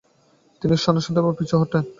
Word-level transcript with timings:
তিনি 0.61 0.75
সন্ন্যাসধর্ম 0.83 1.27
থেকে 1.29 1.37
পিছু 1.39 1.55
হটেন। 1.59 1.83